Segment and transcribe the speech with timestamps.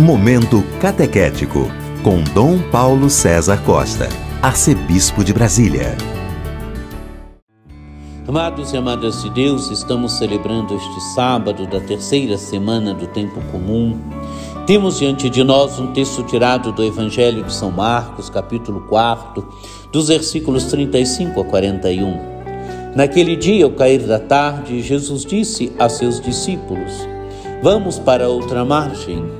[0.00, 1.70] Momento Catequético,
[2.02, 4.08] com Dom Paulo César Costa,
[4.40, 5.94] Arcebispo de Brasília.
[8.26, 13.98] Amados e amadas de Deus, estamos celebrando este sábado da terceira semana do Tempo Comum.
[14.66, 19.46] Temos diante de nós um texto tirado do Evangelho de São Marcos, capítulo 4,
[19.92, 22.94] dos versículos 35 a 41.
[22.96, 27.06] Naquele dia, ao cair da tarde, Jesus disse a seus discípulos:
[27.62, 29.39] Vamos para outra margem.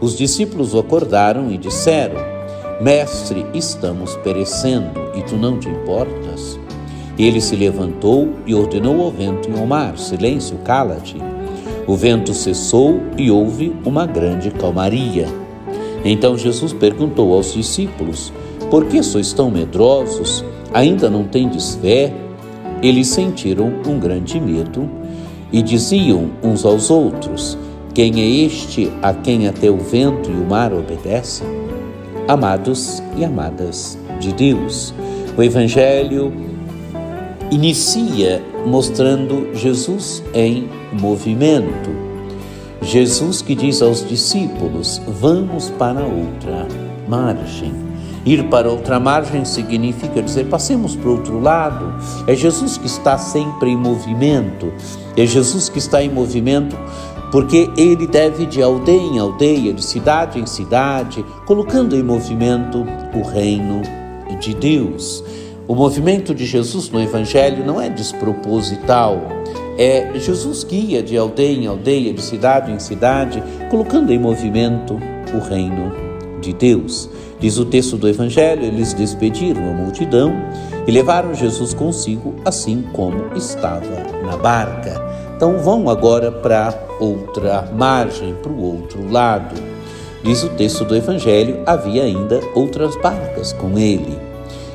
[0.00, 2.20] Os discípulos acordaram e disseram:
[2.80, 6.58] Mestre, estamos perecendo e tu não te importas?
[7.18, 11.16] Ele se levantou e ordenou ao vento e ao mar: Silêncio, cala-te.
[11.86, 15.26] O vento cessou e houve uma grande calmaria.
[16.04, 18.32] Então Jesus perguntou aos discípulos:
[18.70, 20.44] Por que sois tão medrosos?
[20.72, 22.12] Ainda não tendes fé?
[22.82, 24.90] Eles sentiram um grande medo
[25.52, 27.56] e diziam uns aos outros:
[27.94, 31.46] quem é este a quem até o vento e o mar obedecem?
[32.26, 34.92] Amados e amadas de Deus,
[35.36, 36.32] o Evangelho
[37.52, 41.90] inicia mostrando Jesus em movimento.
[42.82, 46.66] Jesus que diz aos discípulos: Vamos para outra
[47.08, 47.72] margem.
[48.26, 51.94] Ir para outra margem significa dizer, passemos para o outro lado.
[52.26, 54.72] É Jesus que está sempre em movimento.
[55.14, 56.74] É Jesus que está em movimento
[57.34, 63.22] porque ele deve de aldeia em aldeia, de cidade em cidade, colocando em movimento o
[63.28, 63.82] reino
[64.38, 65.24] de Deus.
[65.66, 69.20] O movimento de Jesus no Evangelho não é desproposital,
[69.76, 74.96] é Jesus guia de aldeia em aldeia, de cidade em cidade, colocando em movimento
[75.34, 75.92] o reino
[76.40, 77.10] de Deus.
[77.40, 80.32] Diz o texto do Evangelho: eles despediram a multidão
[80.86, 85.02] e levaram Jesus consigo, assim como estava na barca.
[85.36, 89.54] Então vão agora para outra margem, para o outro lado.
[90.22, 94.18] Diz o texto do Evangelho: havia ainda outras barcas com ele.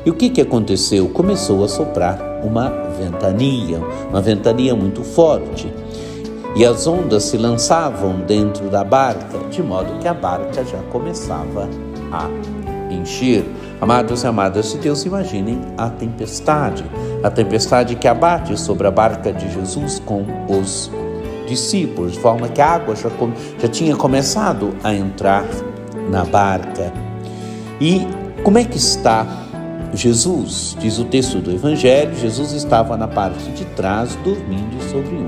[0.04, 1.08] E o que, que aconteceu?
[1.08, 5.72] Começou a soprar uma ventania, uma ventania muito forte.
[6.56, 11.68] E as ondas se lançavam dentro da barca, de modo que a barca já começava
[12.10, 12.28] a
[12.94, 13.44] encher.
[13.80, 16.84] Amados e amadas de Deus, imaginem a tempestade,
[17.22, 20.90] a tempestade que abate sobre a barca de Jesus com os
[21.46, 23.10] discípulos, de forma que a água já,
[23.58, 25.44] já tinha começado a entrar
[26.10, 26.92] na barca.
[27.80, 28.06] E
[28.42, 29.26] como é que está
[29.92, 30.76] Jesus?
[30.78, 35.26] Diz o texto do Evangelho: Jesus estava na parte de trás, dormindo sobre um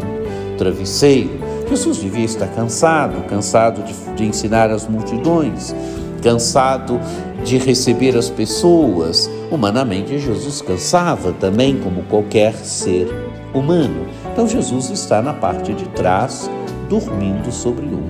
[0.56, 1.40] travesseiro.
[1.68, 5.74] Jesus devia estar cansado, cansado de, de ensinar as multidões,
[6.22, 7.00] cansado
[7.44, 9.30] de receber as pessoas.
[9.50, 13.08] Humanamente, Jesus cansava também, como qualquer ser
[13.52, 14.06] humano.
[14.32, 16.50] Então, Jesus está na parte de trás,
[16.88, 18.08] dormindo sobre um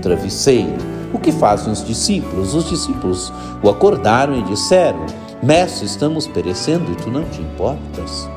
[0.00, 0.76] travesseiro.
[1.12, 2.54] O que fazem os discípulos?
[2.54, 5.06] Os discípulos o acordaram e disseram:
[5.42, 8.28] Mestre, estamos perecendo e tu não te importas.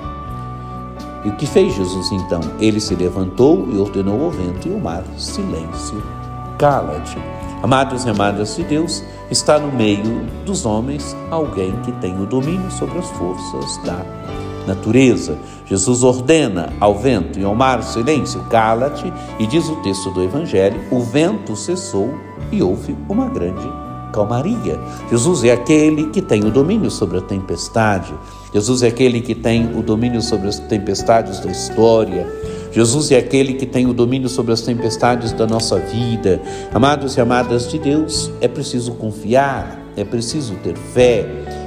[1.24, 2.40] E o que fez Jesus então?
[2.59, 6.02] Ele se levantou e ordenou ao vento e ao mar: Silêncio,
[6.58, 7.18] cala-te.
[7.63, 12.72] Amados e amadas de Deus, está no meio dos homens alguém que tem o domínio
[12.72, 14.03] sobre as forças da
[14.66, 15.38] natureza.
[15.66, 20.81] Jesus ordena ao vento e ao mar silêncio, cala-te, e diz o texto do Evangelho:
[20.89, 22.13] o vento cessou
[22.51, 23.69] e houve uma grande
[24.11, 24.79] calmaria.
[25.09, 28.13] Jesus é aquele que tem o domínio sobre a tempestade.
[28.53, 32.28] Jesus é aquele que tem o domínio sobre as tempestades da história.
[32.72, 36.42] Jesus é aquele que tem o domínio sobre as tempestades da nossa vida.
[36.74, 41.26] Amados e amadas de Deus, é preciso confiar, é preciso ter fé,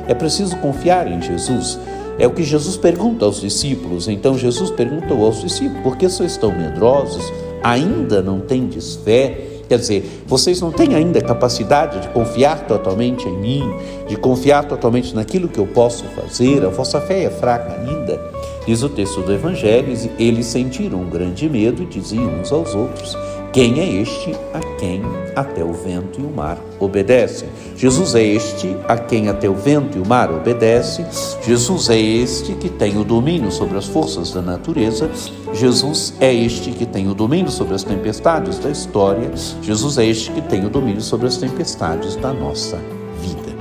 [0.09, 1.79] é preciso confiar em Jesus.
[2.19, 4.09] É o que Jesus pergunta aos discípulos.
[4.09, 7.25] Então Jesus perguntou aos discípulos: por que vocês estão medrosos?
[7.63, 9.49] Ainda não tendes fé?
[9.69, 13.63] Quer dizer, vocês não têm ainda capacidade de confiar totalmente em mim,
[14.07, 18.34] de confiar totalmente naquilo que eu posso fazer, a vossa fé é fraca ainda.
[18.67, 23.15] Diz o texto do Evangelho, eles sentiram um grande medo e diziam uns aos outros:
[23.53, 25.03] Quem é este a quem
[25.37, 27.47] até o vento e o mar obedecem?
[27.77, 31.05] Jesus é este a quem até o vento e o mar obedecem.
[31.43, 35.11] Jesus é este que tem o domínio sobre as forças da natureza.
[35.53, 39.31] Jesus é este que tem o domínio sobre as tempestades da história.
[39.61, 42.79] Jesus é este que tem o domínio sobre as tempestades da nossa
[43.21, 43.55] vida.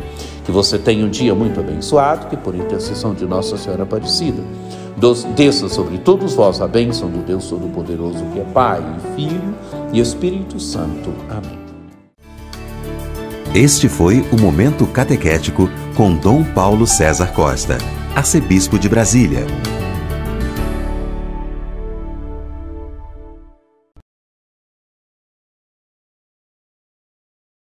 [0.45, 4.41] Que você tenha um dia muito abençoado, que por intercessão de Nossa Senhora Aparecida,
[5.35, 8.83] desça sobre todos vós a bênção do Deus Todo-Poderoso, que é Pai,
[9.15, 9.55] Filho
[9.91, 11.13] e Espírito Santo.
[11.29, 11.59] Amém.
[13.53, 17.77] Este foi o Momento Catequético com Dom Paulo César Costa,
[18.15, 19.45] arcebispo de Brasília.